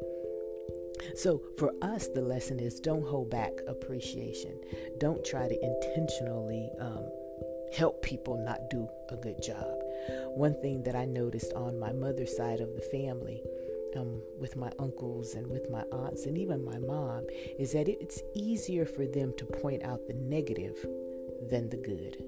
So, 1.16 1.42
for 1.58 1.72
us, 1.82 2.08
the 2.08 2.22
lesson 2.22 2.60
is 2.60 2.78
don't 2.78 3.06
hold 3.06 3.30
back 3.30 3.52
appreciation. 3.66 4.60
Don't 4.98 5.24
try 5.24 5.48
to 5.48 5.64
intentionally 5.64 6.70
um, 6.80 7.08
help 7.74 8.02
people 8.02 8.36
not 8.44 8.70
do 8.70 8.88
a 9.10 9.16
good 9.16 9.42
job. 9.42 9.66
One 10.34 10.60
thing 10.60 10.82
that 10.84 10.94
I 10.94 11.04
noticed 11.04 11.52
on 11.54 11.78
my 11.78 11.92
mother's 11.92 12.36
side 12.36 12.60
of 12.60 12.74
the 12.74 12.82
family 12.82 13.42
um, 13.96 14.20
with 14.38 14.56
my 14.56 14.70
uncles 14.78 15.34
and 15.34 15.46
with 15.46 15.70
my 15.70 15.82
aunts 15.92 16.26
and 16.26 16.36
even 16.38 16.64
my 16.64 16.78
mom 16.78 17.26
is 17.58 17.72
that 17.72 17.88
it's 17.88 18.22
easier 18.34 18.84
for 18.86 19.06
them 19.06 19.32
to 19.38 19.44
point 19.44 19.82
out 19.84 20.06
the 20.06 20.14
negative 20.14 20.76
than 21.50 21.68
the 21.68 21.76
good. 21.76 22.22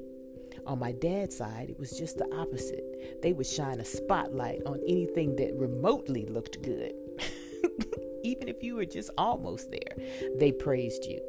On 0.66 0.78
my 0.78 0.92
dad's 0.92 1.36
side, 1.36 1.68
it 1.68 1.78
was 1.78 1.90
just 1.90 2.16
the 2.16 2.32
opposite. 2.34 3.20
They 3.22 3.32
would 3.32 3.46
shine 3.46 3.80
a 3.80 3.84
spotlight 3.84 4.60
on 4.64 4.80
anything 4.86 5.36
that 5.36 5.54
remotely 5.56 6.26
looked 6.26 6.62
good. 6.62 6.94
Even 8.24 8.48
if 8.48 8.62
you 8.62 8.76
were 8.76 8.86
just 8.86 9.10
almost 9.18 9.70
there, 9.70 9.96
they 10.38 10.50
praised 10.50 11.04
you. 11.04 11.20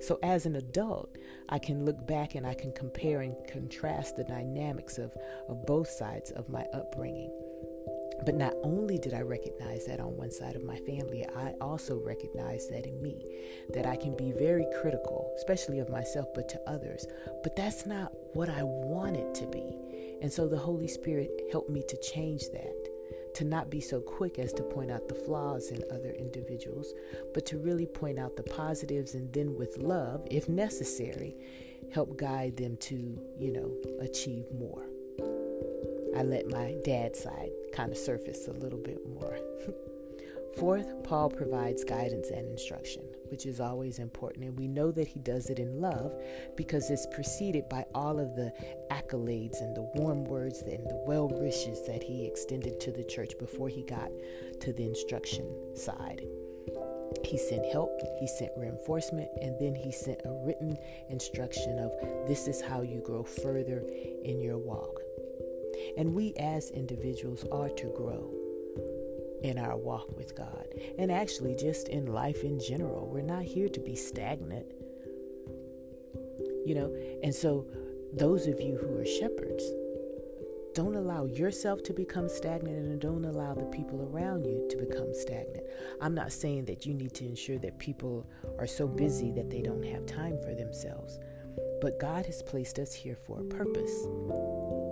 So, 0.00 0.18
as 0.22 0.46
an 0.46 0.56
adult, 0.56 1.16
I 1.48 1.60
can 1.60 1.84
look 1.84 2.04
back 2.06 2.34
and 2.34 2.44
I 2.44 2.54
can 2.54 2.72
compare 2.72 3.20
and 3.20 3.36
contrast 3.46 4.16
the 4.16 4.24
dynamics 4.24 4.98
of, 4.98 5.12
of 5.48 5.64
both 5.66 5.88
sides 5.88 6.32
of 6.32 6.48
my 6.48 6.64
upbringing. 6.74 7.30
But 8.24 8.34
not 8.34 8.54
only 8.62 8.98
did 8.98 9.14
I 9.14 9.22
recognize 9.22 9.86
that 9.86 10.00
on 10.00 10.16
one 10.16 10.30
side 10.30 10.56
of 10.56 10.64
my 10.64 10.76
family, 10.78 11.26
I 11.34 11.54
also 11.60 11.98
recognize 11.98 12.68
that 12.68 12.86
in 12.86 13.00
me, 13.00 13.24
that 13.72 13.86
I 13.86 13.96
can 13.96 14.16
be 14.16 14.32
very 14.32 14.66
critical, 14.80 15.32
especially 15.36 15.78
of 15.78 15.88
myself, 15.88 16.28
but 16.34 16.48
to 16.50 16.60
others. 16.66 17.06
But 17.42 17.56
that's 17.56 17.86
not 17.86 18.12
what 18.34 18.50
I 18.50 18.62
want 18.62 19.16
it 19.16 19.34
to 19.36 19.46
be. 19.46 19.76
And 20.22 20.30
so 20.30 20.48
the 20.48 20.58
Holy 20.58 20.88
Spirit 20.88 21.30
helped 21.50 21.70
me 21.70 21.82
to 21.88 21.96
change 21.96 22.50
that, 22.50 23.34
to 23.34 23.44
not 23.44 23.70
be 23.70 23.80
so 23.80 24.00
quick 24.00 24.38
as 24.38 24.52
to 24.54 24.62
point 24.62 24.90
out 24.90 25.08
the 25.08 25.14
flaws 25.14 25.70
in 25.70 25.82
other 25.90 26.10
individuals, 26.10 26.92
but 27.32 27.46
to 27.46 27.58
really 27.58 27.86
point 27.86 28.18
out 28.18 28.36
the 28.36 28.42
positives 28.42 29.14
and 29.14 29.32
then 29.32 29.56
with 29.56 29.78
love, 29.78 30.26
if 30.30 30.46
necessary, 30.48 31.36
help 31.90 32.18
guide 32.18 32.56
them 32.56 32.76
to, 32.76 33.18
you 33.38 33.52
know, 33.52 33.74
achieve 34.00 34.44
more. 34.52 34.89
I 36.16 36.22
let 36.22 36.50
my 36.50 36.76
dad's 36.84 37.20
side 37.22 37.50
kind 37.72 37.92
of 37.92 37.98
surface 37.98 38.48
a 38.48 38.52
little 38.52 38.78
bit 38.78 38.98
more. 39.06 39.38
Fourth, 40.58 41.04
Paul 41.04 41.30
provides 41.30 41.84
guidance 41.84 42.30
and 42.30 42.46
instruction, 42.48 43.02
which 43.28 43.46
is 43.46 43.60
always 43.60 44.00
important. 44.00 44.44
And 44.44 44.58
we 44.58 44.66
know 44.66 44.90
that 44.90 45.06
he 45.06 45.20
does 45.20 45.48
it 45.48 45.60
in 45.60 45.80
love 45.80 46.12
because 46.56 46.90
it's 46.90 47.06
preceded 47.06 47.68
by 47.68 47.84
all 47.94 48.18
of 48.18 48.34
the 48.34 48.52
accolades 48.90 49.60
and 49.60 49.76
the 49.76 49.88
warm 49.94 50.24
words 50.24 50.62
and 50.62 50.84
the 50.90 51.02
well 51.06 51.28
wishes 51.28 51.86
that 51.86 52.02
he 52.02 52.26
extended 52.26 52.80
to 52.80 52.90
the 52.90 53.04
church 53.04 53.38
before 53.38 53.68
he 53.68 53.82
got 53.84 54.10
to 54.60 54.72
the 54.72 54.84
instruction 54.84 55.46
side. 55.76 56.22
He 57.24 57.38
sent 57.38 57.64
help, 57.66 58.00
he 58.18 58.26
sent 58.26 58.50
reinforcement, 58.56 59.28
and 59.40 59.58
then 59.60 59.74
he 59.74 59.92
sent 59.92 60.20
a 60.24 60.32
written 60.44 60.76
instruction 61.08 61.78
of 61.78 61.92
this 62.26 62.48
is 62.48 62.60
how 62.60 62.82
you 62.82 63.00
grow 63.00 63.22
further 63.22 63.84
in 64.24 64.40
your 64.40 64.58
walk. 64.58 64.99
And 65.96 66.14
we 66.14 66.34
as 66.34 66.70
individuals 66.70 67.44
are 67.50 67.68
to 67.68 67.86
grow 67.96 68.32
in 69.42 69.58
our 69.58 69.76
walk 69.76 70.16
with 70.16 70.36
God. 70.36 70.66
And 70.98 71.10
actually, 71.10 71.54
just 71.54 71.88
in 71.88 72.06
life 72.06 72.42
in 72.44 72.60
general, 72.60 73.08
we're 73.08 73.22
not 73.22 73.42
here 73.42 73.68
to 73.68 73.80
be 73.80 73.94
stagnant. 73.94 74.66
You 76.66 76.74
know, 76.74 76.94
and 77.22 77.34
so 77.34 77.66
those 78.12 78.46
of 78.46 78.60
you 78.60 78.76
who 78.76 78.98
are 78.98 79.06
shepherds, 79.06 79.64
don't 80.74 80.94
allow 80.94 81.24
yourself 81.24 81.82
to 81.84 81.92
become 81.92 82.28
stagnant 82.28 82.76
and 82.76 83.00
don't 83.00 83.24
allow 83.24 83.54
the 83.54 83.64
people 83.66 84.08
around 84.12 84.46
you 84.46 84.66
to 84.70 84.76
become 84.76 85.12
stagnant. 85.12 85.66
I'm 86.00 86.14
not 86.14 86.32
saying 86.32 86.66
that 86.66 86.86
you 86.86 86.94
need 86.94 87.12
to 87.14 87.26
ensure 87.26 87.58
that 87.58 87.78
people 87.78 88.26
are 88.58 88.68
so 88.68 88.86
busy 88.86 89.32
that 89.32 89.50
they 89.50 89.62
don't 89.62 89.84
have 89.84 90.06
time 90.06 90.38
for 90.44 90.54
themselves. 90.54 91.18
But 91.80 91.98
God 91.98 92.26
has 92.26 92.42
placed 92.42 92.78
us 92.78 92.92
here 92.92 93.16
for 93.16 93.40
a 93.40 93.44
purpose, 93.44 94.06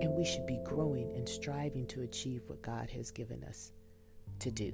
and 0.00 0.12
we 0.14 0.24
should 0.24 0.46
be 0.46 0.60
growing 0.64 1.12
and 1.16 1.28
striving 1.28 1.86
to 1.88 2.02
achieve 2.02 2.42
what 2.46 2.62
God 2.62 2.90
has 2.90 3.10
given 3.10 3.44
us 3.44 3.72
to 4.40 4.50
do. 4.50 4.70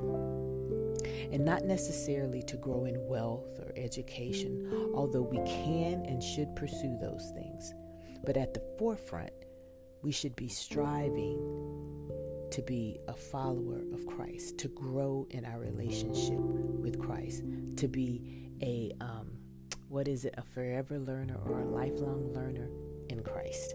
And 1.32 1.44
not 1.44 1.64
necessarily 1.64 2.42
to 2.42 2.56
grow 2.56 2.84
in 2.84 3.06
wealth 3.06 3.58
or 3.60 3.72
education, 3.76 4.90
although 4.94 5.22
we 5.22 5.38
can 5.38 6.04
and 6.06 6.22
should 6.22 6.54
pursue 6.54 6.96
those 7.00 7.32
things. 7.34 7.72
But 8.24 8.36
at 8.36 8.54
the 8.54 8.62
forefront, 8.78 9.32
we 10.02 10.12
should 10.12 10.36
be 10.36 10.48
striving 10.48 11.38
to 12.50 12.62
be 12.62 13.00
a 13.08 13.14
follower 13.14 13.82
of 13.92 14.06
Christ, 14.06 14.58
to 14.58 14.68
grow 14.68 15.26
in 15.30 15.44
our 15.44 15.58
relationship 15.58 16.38
with 16.38 16.98
Christ, 17.00 17.42
to 17.76 17.88
be 17.88 18.50
a 18.62 18.92
um, 19.00 19.32
what 19.88 20.08
is 20.08 20.24
it, 20.24 20.34
a 20.36 20.42
forever 20.42 20.98
learner 20.98 21.36
or 21.44 21.60
a 21.60 21.64
lifelong 21.64 22.32
learner 22.32 22.68
in 23.08 23.22
Christ. 23.22 23.74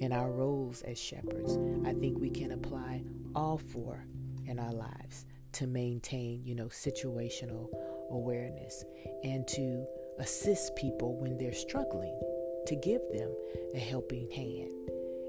In 0.00 0.12
our 0.12 0.30
roles 0.30 0.82
as 0.82 0.98
shepherds, 0.98 1.56
I 1.86 1.92
think 1.94 2.18
we 2.18 2.30
can 2.30 2.52
apply 2.52 3.02
all 3.34 3.58
four 3.58 4.04
in 4.46 4.58
our 4.58 4.72
lives 4.72 5.24
to 5.52 5.66
maintain, 5.66 6.42
you 6.44 6.54
know, 6.54 6.66
situational 6.66 7.68
awareness 8.10 8.84
and 9.22 9.46
to 9.48 9.86
assist 10.18 10.76
people 10.76 11.16
when 11.16 11.38
they're 11.38 11.54
struggling, 11.54 12.18
to 12.66 12.76
give 12.76 13.00
them 13.12 13.30
a 13.74 13.78
helping 13.78 14.30
hand. 14.30 14.70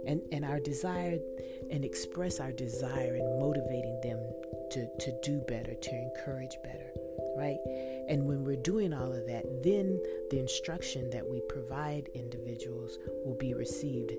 And, 0.07 0.21
and 0.31 0.45
our 0.45 0.59
desire 0.59 1.17
and 1.71 1.83
express 1.83 2.39
our 2.39 2.51
desire 2.51 3.15
in 3.15 3.39
motivating 3.39 3.99
them 4.03 4.19
to, 4.71 4.87
to 4.99 5.19
do 5.23 5.41
better, 5.47 5.73
to 5.73 5.89
encourage 5.91 6.55
better 6.63 6.91
right? 7.35 7.59
And 8.07 8.25
when 8.25 8.43
we're 8.43 8.55
doing 8.55 8.93
all 8.93 9.11
of 9.11 9.27
that, 9.27 9.63
then 9.63 10.01
the 10.31 10.39
instruction 10.39 11.09
that 11.09 11.27
we 11.27 11.41
provide 11.49 12.09
individuals 12.15 12.97
will 13.25 13.35
be 13.35 13.53
received 13.53 14.13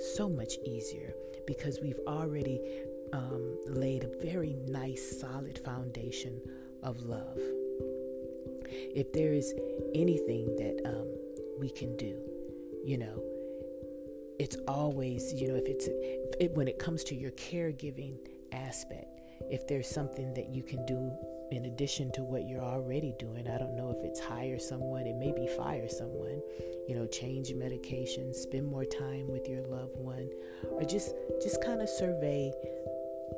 so 0.00 0.28
much 0.28 0.54
easier 0.64 1.14
because 1.46 1.80
we've 1.80 2.00
already 2.06 2.60
um, 3.12 3.56
laid 3.66 4.04
a 4.04 4.24
very 4.24 4.54
nice, 4.66 5.20
solid 5.20 5.58
foundation 5.58 6.40
of 6.82 7.00
love. 7.02 7.38
If 8.72 9.12
there 9.12 9.32
is 9.32 9.52
anything 9.94 10.56
that 10.56 10.82
um, 10.84 11.08
we 11.58 11.70
can 11.70 11.96
do, 11.96 12.20
you 12.84 12.98
know, 12.98 13.22
it's 14.38 14.56
always, 14.68 15.34
you 15.34 15.48
know, 15.48 15.56
if 15.56 15.66
it's 15.66 15.88
it, 16.40 16.52
when 16.54 16.68
it 16.68 16.78
comes 16.78 17.04
to 17.04 17.14
your 17.14 17.32
caregiving 17.32 18.16
aspect, 18.52 19.20
if 19.50 19.66
there's 19.66 19.88
something 19.88 20.32
that 20.34 20.48
you 20.48 20.62
can 20.62 20.86
do 20.86 21.10
in 21.50 21.66
addition 21.66 22.12
to 22.12 22.22
what 22.22 22.48
you're 22.48 22.62
already 22.62 23.14
doing, 23.18 23.48
I 23.48 23.58
don't 23.58 23.76
know 23.76 23.94
if 23.96 24.04
it's 24.04 24.20
hire 24.20 24.58
someone, 24.58 25.06
it 25.06 25.16
may 25.16 25.32
be 25.32 25.46
fire 25.46 25.88
someone, 25.88 26.40
you 26.88 26.94
know, 26.94 27.06
change 27.06 27.52
medication, 27.54 28.32
spend 28.32 28.66
more 28.66 28.84
time 28.84 29.28
with 29.28 29.48
your 29.48 29.62
loved 29.62 29.96
one, 29.96 30.30
or 30.70 30.84
just 30.84 31.14
just 31.42 31.62
kind 31.64 31.80
of 31.80 31.88
survey 31.88 32.52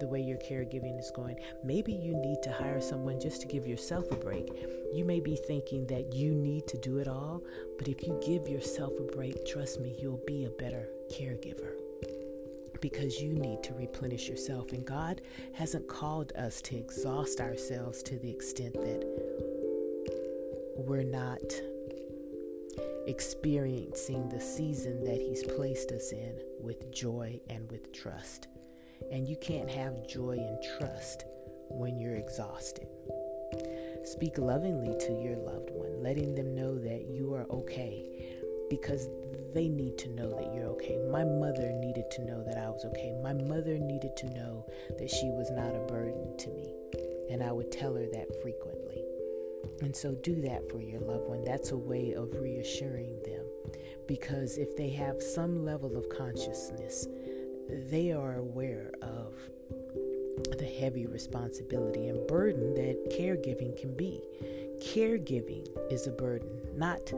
the 0.00 0.07
way 0.07 0.21
your 0.21 0.38
caregiving 0.38 0.99
is 0.99 1.11
going. 1.14 1.37
Maybe 1.62 1.92
you 1.92 2.16
need 2.16 2.42
to 2.42 2.52
hire 2.52 2.81
someone 2.81 3.21
just 3.21 3.40
to 3.42 3.47
give 3.47 3.66
yourself 3.66 4.11
a 4.11 4.16
break. 4.16 4.49
You 4.92 5.04
may 5.04 5.21
be 5.21 5.37
thinking 5.37 5.87
that 5.87 6.14
you 6.14 6.35
need 6.35 6.66
to 6.69 6.78
do 6.78 6.99
it 6.99 7.09
all, 7.09 7.42
but 7.78 7.88
if 7.88 8.07
you 8.07 8.19
give 8.25 8.49
yourself 8.49 8.92
a 8.99 9.14
break, 9.14 9.47
trust 9.47 9.81
me, 9.81 9.95
you'll 9.99 10.23
be 10.26 10.45
a 10.45 10.50
better 10.50 10.88
caregiver 11.11 11.82
because 12.83 13.23
you 13.23 13.33
need 13.33 13.62
to 13.62 13.73
replenish 13.73 14.29
yourself. 14.29 14.73
And 14.73 14.85
God 14.85 15.23
hasn't 15.55 15.89
called 15.89 16.33
us 16.33 16.61
to 16.62 16.77
exhaust 16.77 17.41
ourselves 17.41 18.03
to 18.03 18.19
the 18.19 18.29
extent 18.31 18.75
that 18.75 19.05
we're 20.77 21.05
not 21.05 21.41
experiencing 23.07 24.29
the 24.29 24.41
season 24.41 25.05
that 25.05 25.21
He's 25.21 25.45
placed 25.45 25.93
us 25.93 26.12
in 26.12 26.39
with 26.61 26.93
joy 26.93 27.41
and 27.49 27.71
with 27.71 27.93
trust. 27.93 28.49
And 29.11 29.27
you 29.29 29.37
can't 29.37 29.71
have 29.71 30.07
joy 30.07 30.39
and 30.39 30.59
trust 30.79 31.25
when 31.69 31.99
you're 31.99 32.17
exhausted. 32.17 32.89
Speak 34.05 34.39
lovingly 34.39 34.97
to 35.07 35.12
your 35.23 35.37
loved 35.37 35.71
one, 35.71 36.03
letting 36.03 36.35
them 36.35 36.55
know 36.55 36.77
that 36.79 37.07
you 37.09 37.35
are 37.35 37.47
okay 37.51 38.39
because 38.69 39.09
they 39.55 39.69
need 39.69 39.99
to 39.99 40.09
know 40.11 40.31
that 40.31 40.55
you're 40.55 40.69
okay. 40.69 40.99
My 41.11 41.25
mother 41.25 41.73
needed 41.73 42.11
to 42.13 42.25
know 42.25 42.43
that 42.45 42.59
I 42.59 42.69
was 42.69 42.85
okay. 42.87 43.15
My 43.23 43.33
mother 43.33 43.79
needed 43.79 44.17
to 44.19 44.27
know 44.31 44.67
that 44.99 45.11
she 45.11 45.31
was 45.31 45.51
not 45.51 45.75
a 45.75 45.87
burden 45.87 46.37
to 46.39 46.51
me. 46.51 46.75
And 47.31 47.43
I 47.43 47.53
would 47.53 47.71
tell 47.71 47.95
her 47.95 48.07
that 48.13 48.43
frequently. 48.43 49.03
And 49.81 49.95
so 49.95 50.13
do 50.23 50.41
that 50.43 50.71
for 50.71 50.81
your 50.81 51.01
loved 51.01 51.29
one. 51.29 51.45
That's 51.45 51.73
a 51.73 51.77
way 51.77 52.13
of 52.13 52.35
reassuring 52.35 53.21
them. 53.25 53.45
Because 54.07 54.59
if 54.59 54.77
they 54.77 54.91
have 54.91 55.23
some 55.23 55.65
level 55.65 55.97
of 55.97 56.09
consciousness, 56.09 57.09
they 57.69 58.13
are 58.13 58.37
aware 58.37 58.93
of 59.03 59.35
the 60.59 60.77
heavy 60.81 61.07
responsibility 61.07 62.09
and 62.09 62.27
burden 62.27 62.75
that 62.75 63.11
caregiving 63.11 63.79
can 63.81 63.95
be. 63.97 64.21
Caregiving 64.81 65.67
is 65.91 66.07
a 66.07 66.13
burden, 66.13 66.51
not 66.75 67.13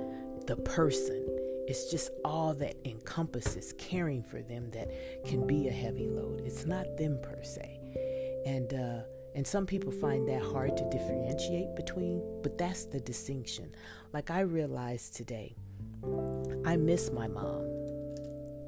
the 0.47 0.57
person. 0.57 1.34
It's 1.67 1.91
just 1.91 2.11
all 2.25 2.53
that 2.55 2.77
encompasses 2.85 3.73
caring 3.79 4.23
for 4.23 4.43
them 4.43 4.71
that 4.71 4.91
can 5.25 5.47
be 5.47 5.69
a 5.69 5.73
heavy 5.73 6.09
load. 6.09 6.43
It's 6.45 6.67
not 6.67 6.99
them 6.99 7.19
per 7.23 7.43
se. 7.43 7.81
And 8.45 8.75
uh, 8.75 9.05
and 9.35 9.47
some 9.47 9.67
people 9.67 9.91
find 9.91 10.29
that 10.29 10.43
hard 10.43 10.77
to 10.77 10.89
differentiate 10.91 11.75
between, 11.75 12.23
but 12.43 12.57
that's 12.57 12.85
the 12.85 13.01
distinction. 13.01 13.75
Like 14.13 14.31
I 14.31 14.41
realized 14.41 15.17
today, 15.17 15.57
I 16.65 16.77
miss 16.77 17.11
my 17.11 17.27
mom. 17.27 17.67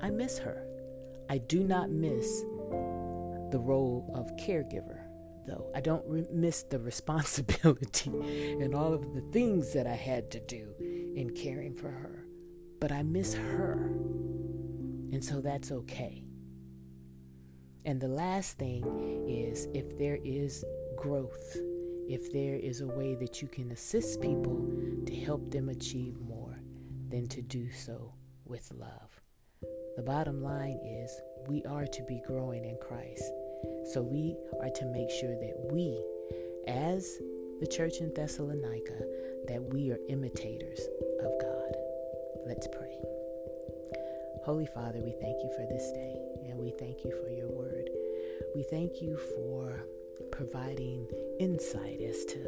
I 0.03 0.11
miss 0.11 0.39
her. 0.39 0.67
I 1.29 1.39
do 1.39 1.61
not 1.61 1.91
miss 1.91 2.41
the 3.51 3.61
role 3.63 4.11
of 4.15 4.35
caregiver, 4.37 5.01
though. 5.47 5.71
I 5.75 5.81
don't 5.81 6.05
re- 6.09 6.27
miss 6.33 6.63
the 6.63 6.79
responsibility 6.81 8.11
and 8.61 8.75
all 8.75 8.93
of 8.93 9.15
the 9.15 9.23
things 9.33 9.73
that 9.75 9.87
I 9.87 9.95
had 9.95 10.31
to 10.33 10.41
do 10.41 10.75
in 11.15 11.31
caring 11.31 11.75
for 11.75 11.91
her 11.91 12.26
but 12.87 12.95
I 12.95 13.03
miss 13.03 13.35
her. 13.35 13.91
And 15.11 15.25
so 15.25 15.41
that's 15.41 15.73
okay. 15.73 16.23
And 17.85 18.01
the 18.01 18.07
last 18.07 18.59
thing 18.59 18.85
is 19.29 19.67
if 19.75 19.99
there 19.99 20.21
is 20.25 20.65
growth, 20.95 21.57
if 22.09 22.33
there 22.33 22.55
is 22.55 22.83
a 22.83 22.87
way 22.87 23.17
that 23.17 23.43
you 23.43 23.49
can 23.49 23.73
assist 23.73 24.21
people 24.21 24.71
to 25.05 25.17
help 25.17 25.51
them 25.51 25.69
achieve 25.69 26.21
more, 26.21 26.61
then 27.09 27.27
to 27.27 27.43
do 27.43 27.73
so 27.73 28.13
with 28.45 28.71
love. 28.71 29.21
The 29.97 30.05
bottom 30.05 30.41
line 30.41 30.79
is 30.85 31.11
we 31.49 31.65
are 31.65 31.87
to 31.87 32.03
be 32.05 32.23
growing 32.25 32.65
in 32.65 32.79
Christ. 32.81 33.25
So 33.95 34.01
we 34.01 34.37
are 34.61 34.71
to 34.71 34.85
make 34.93 35.11
sure 35.11 35.35
that 35.35 35.73
we, 35.73 36.01
as 36.69 37.19
the 37.59 37.67
church 37.67 37.95
in 37.99 38.15
Thessalonica, 38.15 39.01
that 39.49 39.75
we 39.75 39.91
are 39.91 39.99
imitators 40.09 40.83
of 41.25 41.33
God. 41.41 41.76
Let's 42.47 42.69
pray. 42.69 42.97
Holy 44.45 44.67
Father, 44.67 45.01
we 45.01 45.11
thank 45.21 45.43
you 45.43 45.51
for 45.57 45.67
this 45.67 45.91
day 45.91 46.17
and 46.49 46.61
we 46.61 46.71
thank 46.71 47.05
you 47.05 47.11
for 47.11 47.29
your 47.29 47.49
word. 47.49 47.91
We 48.55 48.63
thank 48.63 49.03
you 49.03 49.17
for 49.35 49.85
providing 50.31 51.09
insight 51.41 52.01
as 52.01 52.25
to 52.27 52.39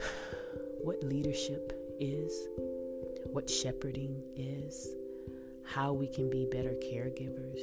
what 0.82 1.04
leadership 1.04 1.72
is, 2.00 2.48
what 3.26 3.48
shepherding 3.48 4.20
is, 4.34 4.88
how 5.62 5.92
we 5.92 6.08
can 6.08 6.28
be 6.28 6.44
better 6.50 6.74
caregivers, 6.82 7.60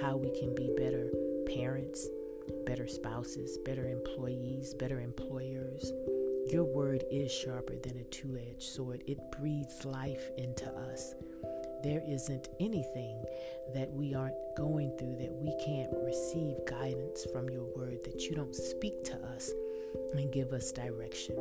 how 0.00 0.16
we 0.16 0.30
can 0.36 0.56
be 0.56 0.72
better 0.76 1.08
parents, 1.46 2.08
better 2.66 2.88
spouses, 2.88 3.58
better 3.58 3.86
employees, 3.86 4.74
better 4.74 5.00
employers 5.00 5.92
your 6.52 6.64
word 6.64 7.04
is 7.10 7.32
sharper 7.32 7.74
than 7.76 7.96
a 7.96 8.04
two 8.04 8.36
edged 8.36 8.62
sword, 8.62 9.02
it 9.06 9.18
breathes 9.32 9.86
life 9.86 10.30
into 10.36 10.68
us. 10.92 11.14
There 11.82 12.02
isn't 12.06 12.48
anything 12.60 13.24
that 13.74 13.90
we 13.90 14.14
aren't 14.14 14.36
going 14.56 14.96
through 14.98 15.16
that 15.16 15.32
we 15.32 15.56
can't 15.64 15.90
receive 16.04 16.56
guidance 16.66 17.26
from 17.32 17.48
your 17.48 17.64
word, 17.74 18.04
that 18.04 18.22
you 18.22 18.36
don't 18.36 18.54
speak 18.54 19.02
to 19.04 19.14
us 19.34 19.50
and 20.12 20.30
give 20.30 20.52
us 20.52 20.72
direction. 20.72 21.36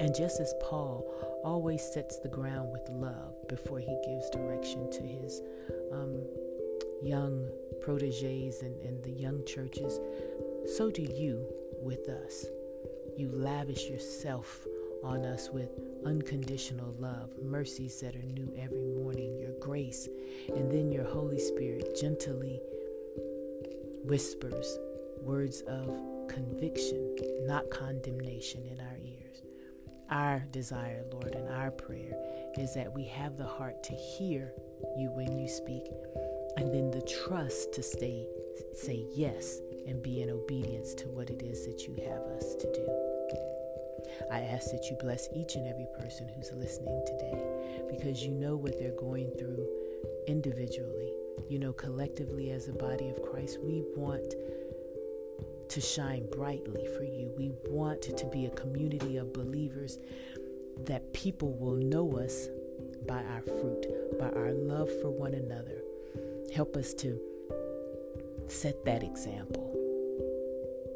And 0.00 0.14
just 0.14 0.40
as 0.40 0.54
Paul 0.62 1.04
always 1.44 1.82
sets 1.82 2.18
the 2.18 2.28
ground 2.28 2.70
with 2.72 2.88
love 2.88 3.48
before 3.48 3.80
he 3.80 3.98
gives 4.04 4.30
direction 4.30 4.90
to 4.92 5.02
his 5.02 5.42
um, 5.92 6.22
young 7.02 7.48
proteges 7.80 8.62
and, 8.62 8.80
and 8.82 9.02
the 9.02 9.10
young 9.10 9.44
churches, 9.44 9.98
so 10.76 10.90
do 10.90 11.02
you 11.02 11.44
with 11.82 12.08
us. 12.08 12.46
You 13.16 13.30
lavish 13.30 13.88
yourself 13.88 14.66
on 15.04 15.24
us 15.24 15.50
with 15.50 15.68
unconditional 16.06 16.94
love, 16.98 17.30
mercies 17.42 18.00
that 18.00 18.16
are 18.16 18.22
new 18.22 18.52
every 18.58 18.84
morning, 18.84 19.38
your 19.38 19.52
grace, 19.60 20.08
and 20.48 20.70
then 20.70 20.90
your 20.90 21.04
Holy 21.04 21.38
Spirit 21.38 21.96
gently 22.00 22.60
whispers 24.04 24.78
words 25.20 25.62
of 25.62 26.28
conviction, 26.28 27.16
not 27.46 27.70
condemnation 27.70 28.64
in 28.66 28.80
our 28.80 28.96
ears. 29.04 29.42
Our 30.10 30.40
desire, 30.50 31.04
Lord, 31.12 31.34
and 31.34 31.48
our 31.48 31.70
prayer 31.70 32.14
is 32.58 32.74
that 32.74 32.92
we 32.92 33.04
have 33.06 33.36
the 33.36 33.46
heart 33.46 33.82
to 33.84 33.92
hear 33.92 34.52
you 34.98 35.10
when 35.10 35.38
you 35.38 35.48
speak, 35.48 35.84
and 36.56 36.72
then 36.72 36.90
the 36.90 37.02
trust 37.02 37.72
to 37.74 37.82
stay, 37.82 38.26
say 38.74 39.04
yes 39.14 39.60
and 39.86 40.02
be 40.02 40.22
in 40.22 40.30
obedience 40.30 40.94
to 40.94 41.08
what 41.08 41.30
it 41.30 41.42
is 41.42 41.66
that 41.66 41.86
you 41.86 41.94
have 42.04 42.22
us 42.36 42.54
to 42.56 42.72
do. 42.72 43.12
I 44.30 44.40
ask 44.40 44.70
that 44.70 44.88
you 44.90 44.96
bless 45.00 45.28
each 45.34 45.54
and 45.56 45.66
every 45.66 45.86
person 45.98 46.28
who's 46.28 46.52
listening 46.52 47.02
today 47.06 47.42
because 47.90 48.24
you 48.24 48.32
know 48.32 48.56
what 48.56 48.78
they're 48.78 48.92
going 48.92 49.30
through 49.38 49.66
individually. 50.26 51.12
You 51.48 51.58
know, 51.58 51.72
collectively 51.72 52.50
as 52.50 52.68
a 52.68 52.72
body 52.72 53.08
of 53.08 53.22
Christ, 53.22 53.58
we 53.62 53.82
want 53.96 54.34
to 55.68 55.80
shine 55.80 56.26
brightly 56.30 56.86
for 56.96 57.04
you. 57.04 57.32
We 57.36 57.52
want 57.66 58.02
to 58.02 58.26
be 58.26 58.46
a 58.46 58.50
community 58.50 59.16
of 59.16 59.32
believers 59.32 59.98
that 60.84 61.12
people 61.12 61.52
will 61.54 61.76
know 61.76 62.18
us 62.18 62.48
by 63.06 63.22
our 63.24 63.42
fruit, 63.42 63.86
by 64.18 64.28
our 64.30 64.52
love 64.52 64.90
for 65.00 65.10
one 65.10 65.34
another. 65.34 65.82
Help 66.54 66.76
us 66.76 66.92
to 66.94 67.18
set 68.48 68.84
that 68.84 69.02
example 69.02 69.68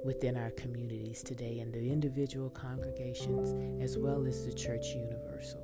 within 0.04 0.37
our 0.37 0.50
communities 0.52 1.22
today 1.22 1.59
and 1.59 1.72
the 1.72 1.90
individual 1.90 2.48
congregations 2.50 3.82
as 3.82 3.98
well 3.98 4.24
as 4.24 4.46
the 4.46 4.52
church 4.52 4.94
universal. 4.94 5.61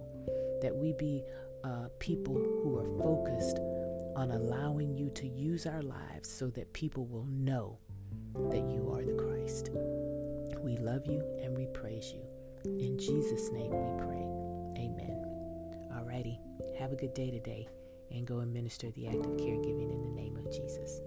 That 0.61 0.75
we 0.75 0.93
be 0.95 1.23
uh, 1.65 1.89
people 2.01 2.35
who 2.35 2.79
are 2.79 2.99
focused 2.99 3.59
on 4.17 4.31
allowing 4.31 4.95
you 4.95 5.11
to 5.11 5.29
use 5.29 5.67
our 5.67 5.83
lives 5.83 6.29
so 6.29 6.49
that 6.51 6.73
people 6.73 7.07
will 7.07 7.27
know 7.27 7.79
that 8.51 8.69
you 8.69 8.91
are 8.93 9.05
the 9.05 9.15
Christ. 9.15 9.71
We 10.61 10.77
love 10.77 11.07
you 11.07 11.23
and 11.43 11.57
we 11.57 11.67
praise 11.67 12.13
you. 12.13 12.23
In 12.65 12.99
Jesus' 12.99 13.51
name 13.53 13.71
we 13.71 14.05
pray. 14.05 14.85
Amen. 14.85 15.25
Alrighty. 15.93 16.39
Have 16.79 16.93
a 16.93 16.97
good 16.97 17.15
day 17.15 17.31
today 17.31 17.69
and 18.11 18.27
go 18.27 18.41
and 18.41 18.53
minister 18.53 18.91
the 18.91 19.07
act 19.07 19.25
of 19.25 19.37
caregiving 19.37 19.93
in 19.93 20.03
the 20.03 20.21
name 20.21 20.37
of 20.37 20.51
Jesus. 20.53 21.01